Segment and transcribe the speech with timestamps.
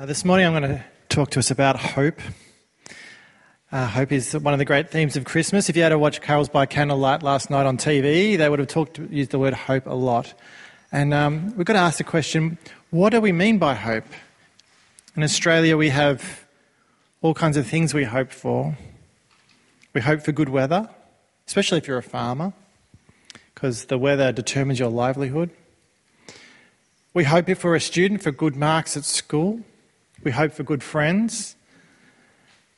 [0.00, 2.22] Uh, this morning I'm going to talk to us about hope.
[3.70, 5.68] Uh, hope is one of the great themes of Christmas.
[5.68, 8.68] If you had to watch Carols by Candlelight last night on TV, they would have
[8.68, 10.32] talked, used the word hope a lot.
[10.90, 12.56] And um, we've got to ask the question
[12.88, 14.06] what do we mean by hope?
[15.16, 16.46] In Australia, we have
[17.20, 18.78] all kinds of things we hope for.
[19.92, 20.88] We hope for good weather,
[21.46, 22.54] especially if you're a farmer,
[23.54, 25.50] because the weather determines your livelihood.
[27.12, 29.60] We hope if we're a student for good marks at school.
[30.22, 31.56] We hope for good friends.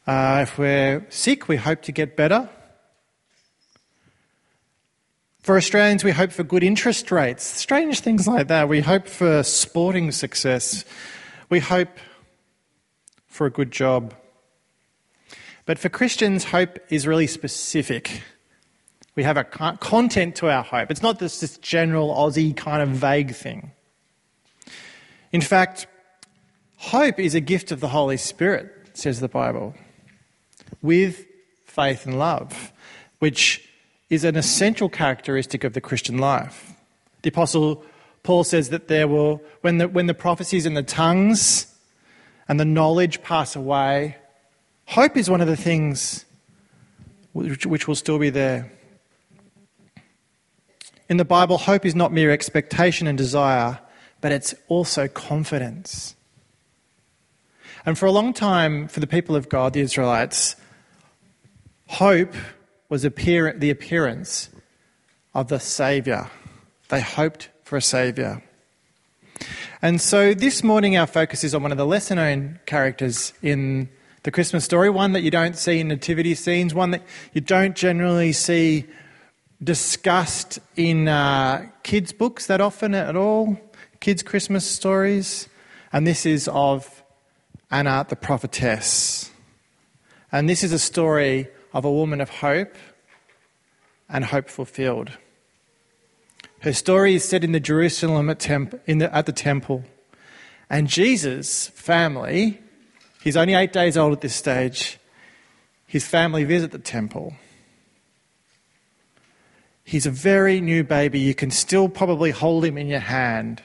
[0.07, 2.49] Uh, if we're sick, we hope to get better.
[5.41, 7.45] For Australians, we hope for good interest rates.
[7.45, 8.69] Strange things like that.
[8.69, 10.85] We hope for sporting success.
[11.51, 11.99] We hope
[13.27, 14.15] for a good job.
[15.67, 18.23] But for Christians, hope is really specific.
[19.17, 20.93] We have a content to our hope.
[20.93, 23.73] It's not just this general Aussie kind of vague thing.
[25.33, 25.89] In fact,
[26.87, 29.73] Hope is a gift of the Holy Spirit, says the Bible,
[30.83, 31.25] with
[31.65, 32.73] faith and love,
[33.21, 33.67] which
[34.11, 36.75] is an essential characteristic of the Christian life.
[37.23, 37.85] The Apostle
[38.25, 41.73] Paul says that there will, when the, when the prophecies and the tongues
[42.49, 44.17] and the knowledge pass away,
[44.87, 46.25] hope is one of the things
[47.33, 48.73] which, which will still be there.
[51.09, 53.79] In the Bible, hope is not mere expectation and desire,
[54.21, 56.17] but it's also confidence.
[57.85, 60.55] And for a long time, for the people of God, the Israelites,
[61.89, 62.35] hope
[62.89, 64.51] was appear- the appearance
[65.35, 66.31] of the Saviour.
[66.89, 68.43] They hoped for a Saviour.
[69.81, 73.89] And so this morning, our focus is on one of the lesser known characters in
[74.23, 77.03] the Christmas story, one that you don't see in nativity scenes, one that
[77.33, 78.87] you don't generally see
[79.63, 83.59] discussed in uh, kids' books that often at all,
[83.99, 85.49] kids' Christmas stories.
[85.93, 87.02] And this is of
[87.73, 89.31] Anna the prophetess.
[90.31, 92.77] And this is a story of a woman of hope
[94.09, 95.11] and hope fulfilled.
[96.61, 99.85] Her story is set in the Jerusalem at, temp- the, at the temple.
[100.69, 102.61] And Jesus' family,
[103.23, 104.99] he's only eight days old at this stage,
[105.87, 107.35] his family visit the temple.
[109.85, 111.19] He's a very new baby.
[111.19, 113.63] You can still probably hold him in your hand.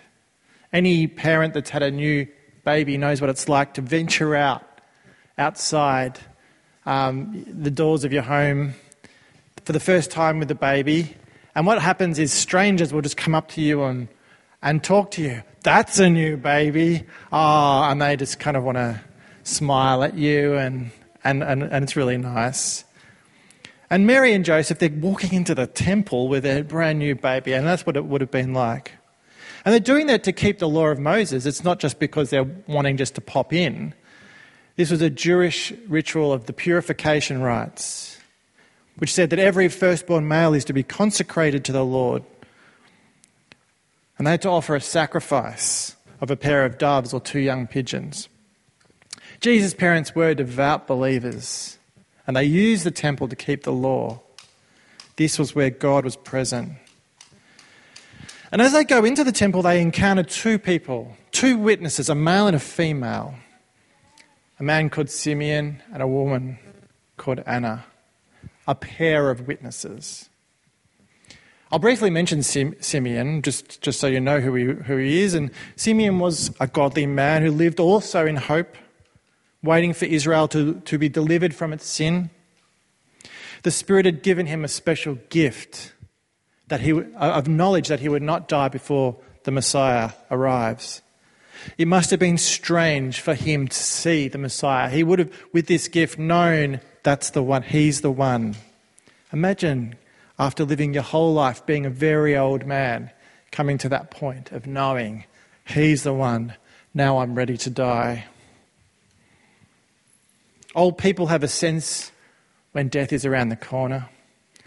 [0.74, 2.28] Any parent that's had a new
[2.68, 4.62] baby knows what it's like to venture out
[5.38, 6.20] outside
[6.86, 8.74] um, the doors of your home
[9.64, 11.16] for the first time with the baby.
[11.56, 14.10] And what happens is strangers will just come up to you and,
[14.62, 15.44] and talk to you.
[15.64, 17.06] That's a new baby.
[17.32, 19.00] Oh, and they just kind of want to
[19.44, 20.92] smile at you, and,
[21.24, 22.84] and, and, and it's really nice.
[23.90, 27.66] And Mary and Joseph, they're walking into the temple with their brand new baby, and
[27.66, 28.92] that's what it would have been like.
[29.68, 31.46] And they're doing that to keep the law of Moses.
[31.46, 33.94] It's not just because they're wanting just to pop in.
[34.78, 38.18] This was a Jewish ritual of the purification rites,
[38.96, 42.24] which said that every firstborn male is to be consecrated to the Lord.
[44.18, 47.68] And they had to offer a sacrifice of a pair of doves or two young
[47.68, 48.30] pigeons.
[49.42, 51.78] Jesus' parents were devout believers,
[52.26, 54.22] and they used the temple to keep the law.
[55.18, 56.72] This was where God was present.
[58.52, 62.48] And as they go into the temple, they encounter two people, two witnesses, a male
[62.48, 63.36] and a female.
[64.60, 66.58] A man called Simeon and a woman
[67.18, 67.86] called Anna,
[68.68, 70.30] a pair of witnesses.
[71.72, 75.34] I'll briefly mention Sim- Simeon, just, just so you know who he, who he is.
[75.34, 78.78] And Simeon was a godly man who lived also in hope,
[79.62, 82.30] waiting for Israel to, to be delivered from its sin.
[83.64, 85.94] The Spirit had given him a special gift
[86.68, 91.02] that he, uh, of knowledge that he would not die before the Messiah arrives.
[91.78, 94.90] It must have been strange for him to see the Messiah.
[94.90, 98.56] He would have, with this gift, known that's the one, he's the one.
[99.32, 99.96] Imagine
[100.38, 103.12] after living your whole life being a very old man,
[103.52, 105.26] coming to that point of knowing
[105.66, 106.54] he's the one.
[106.94, 108.26] Now I'm ready to die.
[110.76, 112.12] Old people have a sense
[112.72, 114.10] when death is around the corner.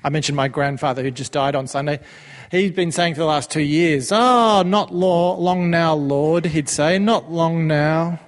[0.03, 2.01] I mentioned my grandfather who just died on Sunday.
[2.51, 6.99] He'd been saying for the last two years, Oh, not long now, Lord, he'd say,
[6.99, 8.19] not long now.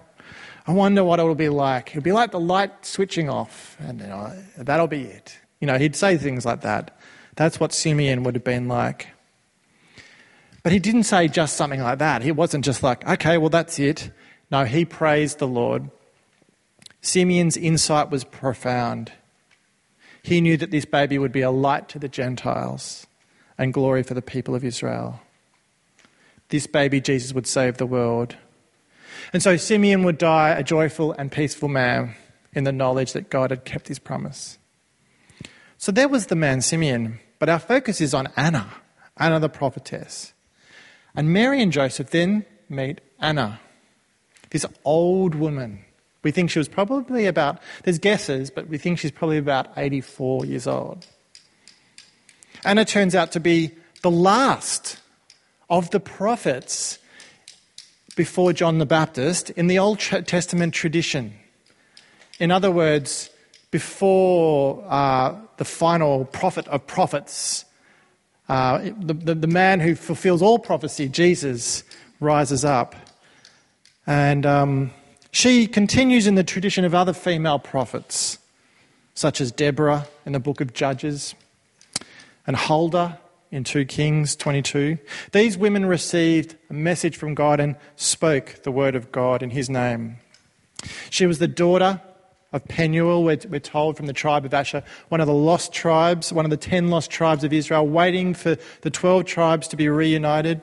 [0.67, 1.91] I wonder what it'll be like.
[1.91, 5.37] It'll be like the light switching off, and you know, that'll be it.
[5.61, 6.97] You know, he'd say things like that.
[7.35, 9.09] That's what Simeon would have been like.
[10.63, 12.23] But he didn't say just something like that.
[12.23, 14.11] He wasn't just like, okay, well, that's it.
[14.51, 15.91] No, he praised the Lord.
[17.01, 19.11] Simeon's insight was profound.
[20.23, 23.07] He knew that this baby would be a light to the Gentiles
[23.59, 25.21] and glory for the people of Israel.
[26.49, 28.37] This baby, Jesus, would save the world.
[29.33, 32.15] And so Simeon would die a joyful and peaceful man
[32.53, 34.59] in the knowledge that God had kept his promise.
[35.79, 38.73] So there was the man Simeon, but our focus is on Anna,
[39.17, 40.33] Anna the prophetess.
[41.15, 43.61] And Mary and Joseph then meet Anna,
[44.51, 45.85] this old woman.
[46.23, 50.47] We think she was probably about, there's guesses, but we think she's probably about 84
[50.47, 51.07] years old.
[52.65, 53.73] Anna turns out to be
[54.03, 54.99] the last
[55.69, 56.99] of the prophets
[58.15, 61.35] before John the Baptist in the Old Testament tradition.
[62.39, 63.31] In other words,
[63.71, 67.65] before uh, the final prophet of prophets,
[68.49, 71.85] uh, the, the, the, man who fulfills all prophecy, Jesus,
[72.21, 72.95] rises up.
[74.07, 74.91] And um,
[75.33, 78.39] she continues in the tradition of other female prophets,
[79.15, 81.35] such as Deborah in the book of Judges
[82.47, 83.19] and Huldah
[83.51, 84.99] in 2 Kings 22.
[85.33, 89.69] These women received a message from God and spoke the word of God in his
[89.69, 90.19] name.
[91.11, 92.01] She was the daughter
[92.53, 96.33] of Penuel, we're, we're told from the tribe of Asher, one of the lost tribes,
[96.33, 99.89] one of the ten lost tribes of Israel, waiting for the 12 tribes to be
[99.89, 100.61] reunited.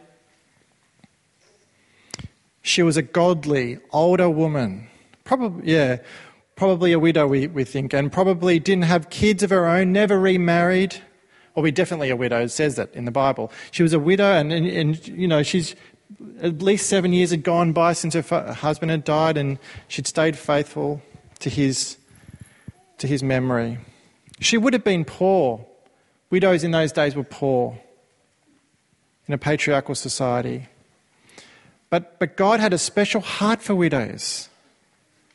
[2.62, 4.88] She was a godly, older woman,
[5.24, 5.98] probably, yeah,
[6.56, 10.20] probably a widow, we, we think, and probably didn't have kids of her own, never
[10.20, 11.02] remarried.
[11.56, 13.52] Or we definitely a widow, it says that in the Bible.
[13.72, 15.76] She was a widow, and, and, and you know, she's
[16.42, 19.58] at least seven years had gone by since her husband had died, and
[19.88, 21.02] she'd stayed faithful
[21.40, 21.98] to his,
[22.98, 23.78] to his memory.
[24.40, 25.66] She would have been poor.
[26.30, 27.80] Widows in those days were poor
[29.28, 30.68] in a patriarchal society.
[31.90, 34.50] But, but God had a special heart for widows.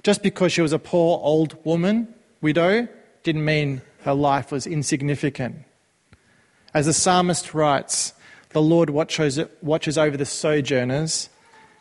[0.03, 2.87] Just because she was a poor old woman, widow,
[3.23, 5.65] didn't mean her life was insignificant.
[6.75, 8.13] As the psalmist writes,
[8.51, 11.29] the Lord watches, watches over the sojourners,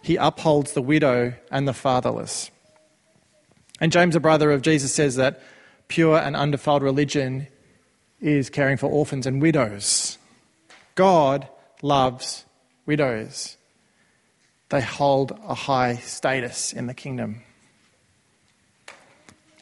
[0.01, 2.49] he upholds the widow and the fatherless.
[3.79, 5.41] And James, a brother of Jesus, says that
[5.87, 7.47] pure and undefiled religion
[8.21, 10.17] is caring for orphans and widows.
[10.95, 11.47] God
[11.81, 12.45] loves
[12.85, 13.57] widows,
[14.73, 17.43] they hold a high status in the kingdom.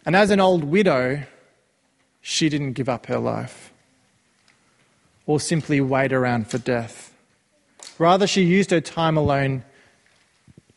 [0.05, 1.23] And as an old widow,
[2.21, 3.73] she didn't give up her life
[5.25, 7.13] or simply wait around for death.
[7.99, 9.65] Rather, she used her time alone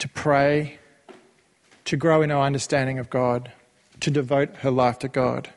[0.00, 0.80] to pray
[1.84, 3.52] to grow in her understanding of God,
[4.00, 5.50] to devote her life to God.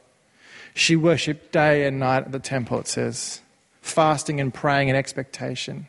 [0.75, 3.41] She worshipped day and night at the temple, it says,
[3.81, 5.87] fasting and praying in expectation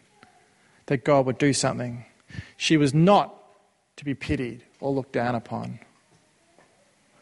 [0.87, 2.06] that God would do something.
[2.56, 3.34] She was not
[3.96, 5.80] to be pitied or looked down upon.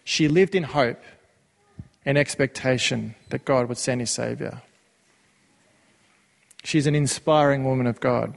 [0.04, 1.02] She lived in hope
[2.04, 4.62] and expectation that God would send his Saviour.
[6.62, 8.36] She's an inspiring woman of God.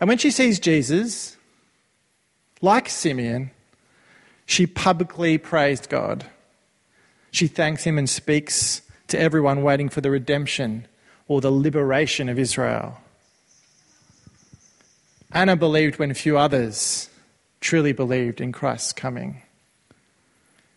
[0.00, 1.36] And when she sees Jesus,
[2.60, 3.50] like Simeon,
[4.44, 6.26] she publicly praised God.
[7.30, 10.86] She thanks him and speaks to everyone waiting for the redemption
[11.28, 12.98] or the liberation of Israel.
[15.32, 17.10] Anna believed when few others
[17.60, 19.42] truly believed in Christ's coming.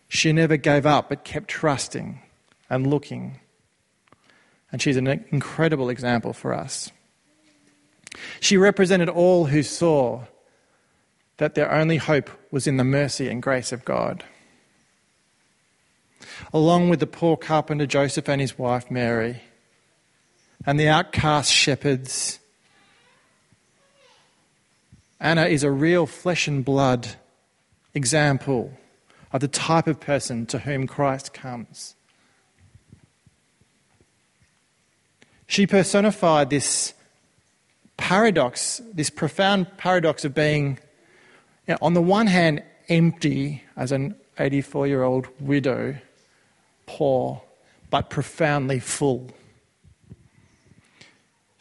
[0.08, 2.20] She never gave up but kept trusting
[2.68, 3.40] and looking.
[4.72, 6.90] And she's an incredible example for us.
[8.40, 10.24] She represented all who saw
[11.36, 14.24] that their only hope was in the mercy and grace of God.
[16.52, 19.42] Along with the poor carpenter Joseph and his wife Mary,
[20.66, 22.29] and the outcast shepherds,
[25.20, 27.08] Anna is a real flesh and blood
[27.92, 28.72] example
[29.32, 31.94] of the type of person to whom Christ comes.
[35.46, 36.94] She personified this
[37.96, 40.78] paradox, this profound paradox of being
[41.66, 45.96] you know, on the one hand, empty as an 84 year old widow,
[46.86, 47.42] poor,
[47.90, 49.30] but profoundly full.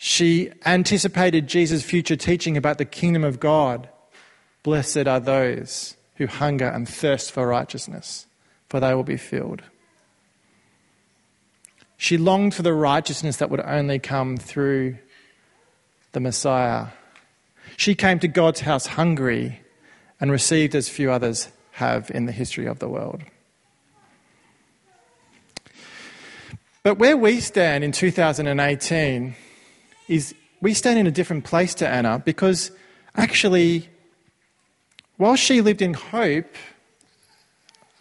[0.01, 3.89] She anticipated Jesus' future teaching about the kingdom of God.
[4.63, 8.25] Blessed are those who hunger and thirst for righteousness,
[8.70, 9.62] for they will be filled.
[11.98, 15.00] She longed for the righteousness that would only come through
[16.13, 16.88] the Messiah.
[17.75, 19.60] She came to God's house hungry
[20.22, 23.22] and received as few others have in the history of the world.
[26.84, 29.36] But where we stand in 2018
[30.10, 32.72] is we stand in a different place to Anna because
[33.16, 33.88] actually,
[35.18, 36.56] while she lived in hope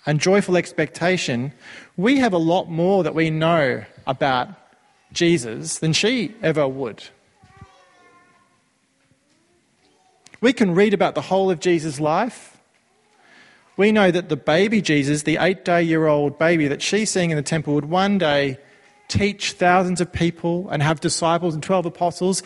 [0.07, 1.53] and joyful expectation,
[1.97, 4.49] we have a lot more that we know about
[5.13, 7.05] Jesus than she ever would.
[10.41, 12.57] We can read about the whole of Jesus' life.
[13.77, 17.31] We know that the baby Jesus, the eight day year old baby that she's seeing
[17.31, 18.59] in the temple, would one day
[19.09, 22.43] teach thousands of people and have disciples and 12 apostles,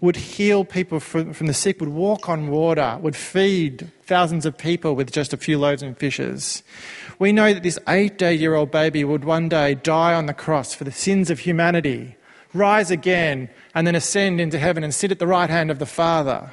[0.00, 4.56] would heal people from, from the sick, would walk on water, would feed thousands of
[4.56, 6.62] people with just a few loaves and fishes.
[7.18, 10.34] We know that this eight day year old baby would one day die on the
[10.34, 12.16] cross for the sins of humanity,
[12.54, 15.86] rise again, and then ascend into heaven and sit at the right hand of the
[15.86, 16.50] Father.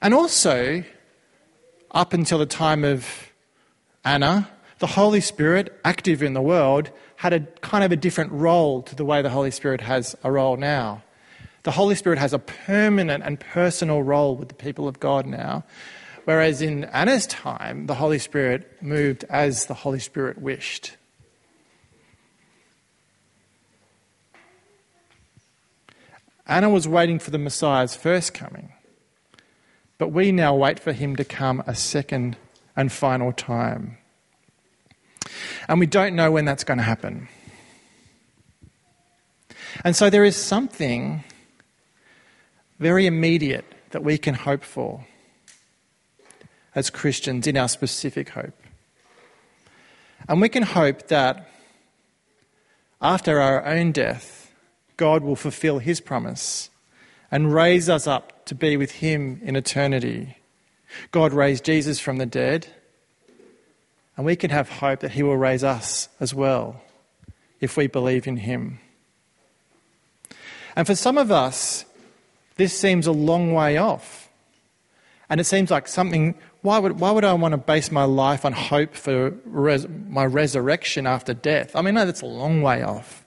[0.00, 0.82] And also,
[1.90, 3.30] up until the time of
[4.04, 4.50] Anna,
[4.84, 8.94] the Holy Spirit, active in the world, had a kind of a different role to
[8.94, 11.02] the way the Holy Spirit has a role now.
[11.62, 15.64] The Holy Spirit has a permanent and personal role with the people of God now,
[16.26, 20.98] whereas in Anna's time, the Holy Spirit moved as the Holy Spirit wished.
[26.46, 28.70] Anna was waiting for the Messiah's first coming,
[29.96, 32.36] but we now wait for him to come a second
[32.76, 33.96] and final time.
[35.68, 37.28] And we don't know when that's going to happen.
[39.82, 41.24] And so there is something
[42.78, 45.06] very immediate that we can hope for
[46.74, 48.54] as Christians in our specific hope.
[50.28, 51.48] And we can hope that
[53.00, 54.52] after our own death,
[54.96, 56.70] God will fulfill his promise
[57.30, 60.36] and raise us up to be with him in eternity.
[61.10, 62.68] God raised Jesus from the dead
[64.16, 66.80] and we can have hope that He will raise us as well
[67.60, 68.78] if we believe in Him.
[70.76, 71.84] And for some of us,
[72.56, 74.28] this seems a long way off.
[75.28, 78.44] And it seems like something, why would, why would I want to base my life
[78.44, 81.74] on hope for res, my resurrection after death?
[81.74, 83.24] I mean, no, that's a long way off.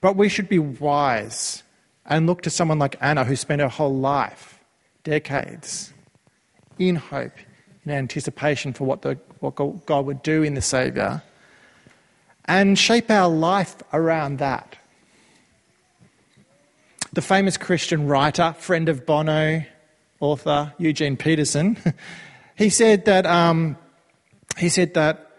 [0.00, 1.62] But we should be wise
[2.04, 4.60] and look to someone like Anna who spent her whole life,
[5.04, 5.92] decades,
[6.78, 7.32] in hope,
[7.84, 11.22] in anticipation for what, the, what God would do in the Saviour,
[12.46, 14.76] and shape our life around that.
[17.12, 19.64] The famous Christian writer, friend of Bono,
[20.18, 21.76] author Eugene Peterson,
[22.56, 23.76] he said that um,
[24.58, 25.30] he said that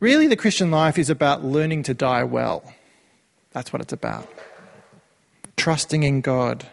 [0.00, 2.64] really the Christian life is about learning to die well.
[3.52, 4.28] That's what it's about.
[5.56, 6.66] Trusting in God.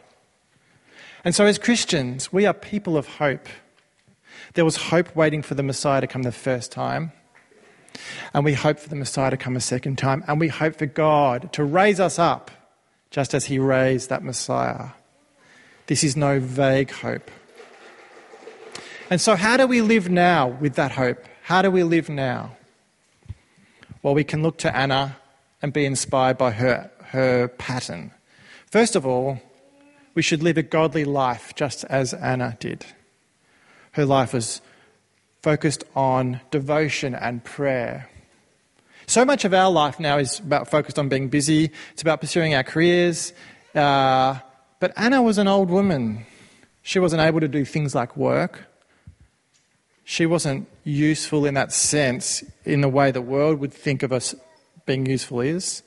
[1.24, 3.48] And so, as Christians, we are people of hope.
[4.54, 7.12] There was hope waiting for the Messiah to come the first time.
[8.34, 10.24] And we hope for the Messiah to come a second time.
[10.28, 12.52] And we hope for God to raise us up
[13.12, 14.90] just as He raised that Messiah.
[15.88, 17.32] This is no vague hope.
[19.10, 21.26] And so, how do we live now with that hope?
[21.42, 22.56] How do we live now?
[24.04, 25.18] Well, we can look to Anna
[25.62, 28.12] and be inspired by her, her pattern.
[28.68, 29.42] First of all,
[30.14, 32.86] we should live a godly life just as Anna did.
[33.92, 34.62] Her life was
[35.42, 38.10] focused on devotion and prayer.
[39.08, 41.72] So much of our life now is about focused on being busy.
[41.94, 43.34] It's about pursuing our careers.
[43.74, 44.40] Uh,
[44.80, 46.26] but Anna was an old woman.
[46.84, 48.66] She wasn't able to do things like work.
[50.04, 54.36] She wasn't useful in that sense, in the way the world would think of us
[54.86, 55.84] being useful is.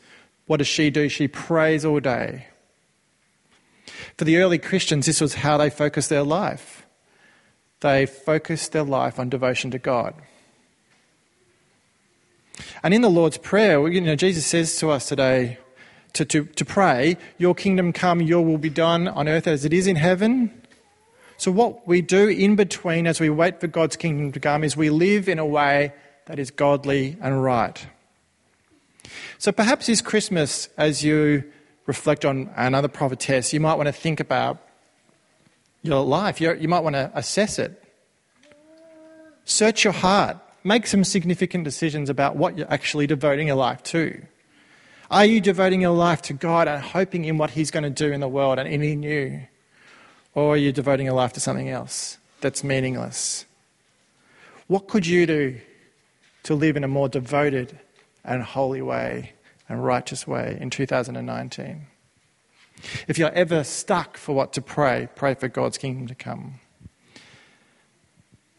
[0.46, 1.08] What does she do?
[1.08, 2.46] She prays all day.
[4.16, 6.81] For the early Christians, this was how they focused their life
[7.82, 10.14] they focused their life on devotion to God.
[12.82, 15.58] And in the Lord's Prayer, you know, Jesus says to us today
[16.14, 19.72] to, to, to pray, Your kingdom come, your will be done on earth as it
[19.72, 20.50] is in heaven.
[21.36, 24.76] So, what we do in between as we wait for God's kingdom to come is
[24.76, 25.92] we live in a way
[26.26, 27.84] that is godly and right.
[29.38, 31.44] So, perhaps this Christmas, as you
[31.86, 34.58] reflect on another prophetess, you might want to think about
[35.82, 36.40] your life.
[36.40, 37.82] You're, you might want to assess it.
[39.44, 40.38] Search your heart.
[40.64, 44.22] Make some significant decisions about what you're actually devoting your life to.
[45.10, 48.12] Are you devoting your life to God and hoping in what He's going to do
[48.12, 49.42] in the world and in you?
[50.34, 53.44] Or are you devoting your life to something else that's meaningless?
[54.68, 55.60] What could you do
[56.44, 57.78] to live in a more devoted
[58.24, 59.32] and holy way
[59.68, 61.86] and righteous way in 2019?
[63.08, 66.60] If you're ever stuck for what to pray, pray for God's kingdom to come.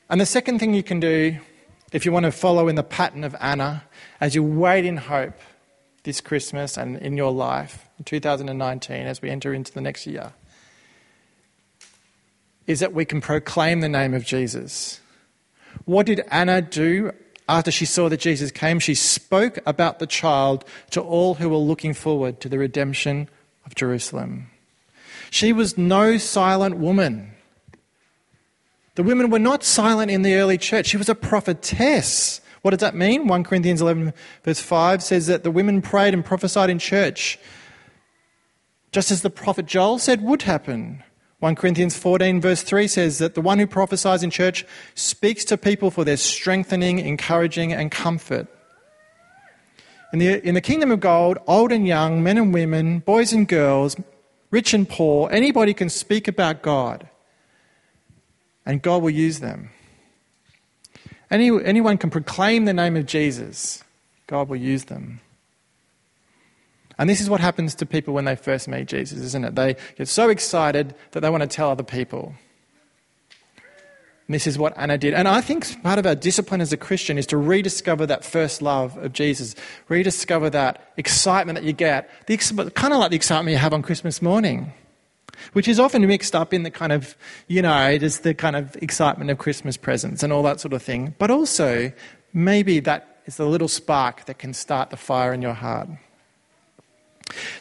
[0.10, 1.40] And the second thing you can do,
[1.92, 3.84] if you want to follow in the pattern of Anna,
[4.22, 5.40] as you wait in hope
[6.04, 10.34] this Christmas and in your life in 2019 as we enter into the next year,
[12.68, 15.00] is that we can proclaim the name of Jesus.
[15.86, 17.12] What did Anna do
[17.50, 18.80] after she saw that Jesus came?
[18.80, 23.30] She spoke about the child to all who were looking forward to the redemption
[23.66, 24.50] of Jerusalem.
[25.30, 27.32] She was no silent woman.
[28.96, 30.86] The women were not silent in the early church.
[30.88, 32.42] She was a prophetess.
[32.62, 33.28] What does that mean?
[33.28, 37.40] 1 Corinthians 11, verse 5 says that the women prayed and prophesied in church,
[38.92, 41.04] just as the prophet Joel said would happen.
[41.40, 44.66] 1 Corinthians 14, verse 3 says that the one who prophesies in church
[44.96, 48.48] speaks to people for their strengthening, encouraging, and comfort.
[50.14, 53.48] In the, in the kingdom of God, old and young, men and women, boys and
[53.48, 53.96] girls,
[54.52, 57.10] rich and poor, anybody can speak about God
[58.64, 59.72] and God will use them.
[61.32, 63.84] Any, anyone can proclaim the name of Jesus,
[64.28, 65.20] God will use them.
[67.00, 69.56] And this is what happens to people when they first meet Jesus, isn't it?
[69.56, 72.36] They get so excited that they want to tell other people.
[74.30, 75.14] This is what Anna did.
[75.14, 78.62] And I think part of our discipline as a Christian is to rediscover that first
[78.62, 79.54] love of Jesus,
[79.90, 82.38] rediscover that excitement that you get, the,
[82.74, 84.74] kind of like the excitement you have on Christmas morning
[85.54, 88.76] which is often mixed up in the kind of, you know, just the kind of
[88.82, 91.14] excitement of Christmas presents and all that sort of thing.
[91.18, 91.92] But also,
[92.34, 95.90] maybe that is the little spark that can start the fire in your heart.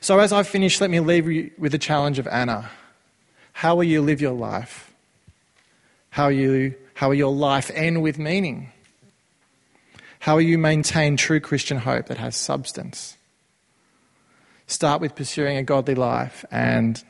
[0.01, 2.71] So, as I finish, let me leave you with the challenge of Anna.
[3.53, 4.92] How will you live your life?
[6.13, 8.71] How you, how will your life end with meaning?
[10.21, 13.19] How will you maintain true Christian hope that has substance?
[14.69, 17.03] Start with pursuing a godly life and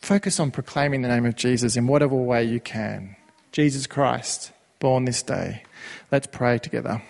[0.00, 3.16] Focus on proclaiming the name of Jesus in whatever way you can.
[3.52, 5.64] Jesus Christ, born this day.
[6.10, 7.02] Let's pray together.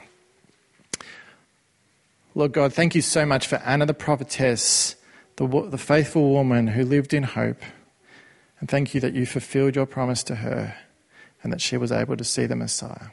[2.35, 4.97] Lord God, thank you so much for Anna the prophetess,
[5.37, 7.61] the, the faithful woman who lived in hope.
[8.61, 10.75] And thank you that you fulfilled your promise to her
[11.43, 13.09] and that she was able to see the Messiah.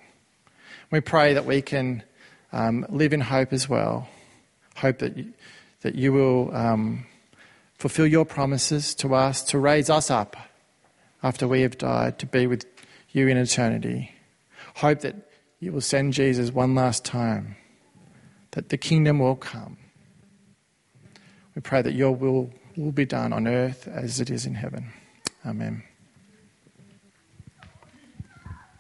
[0.92, 2.04] We pray that we can
[2.52, 4.08] um, live in hope as well.
[4.78, 5.34] Hope that you,
[5.82, 6.56] that you will.
[6.56, 7.06] Um,
[7.78, 10.36] fulfill your promises to us to raise us up
[11.22, 12.66] after we have died to be with
[13.12, 14.12] you in eternity.
[14.76, 15.16] Hope that
[15.60, 17.56] you will send Jesus one last time,
[18.52, 19.78] that the kingdom will come.
[21.56, 24.92] We pray that your will will be done on earth as it is in heaven.
[25.46, 25.84] Amen.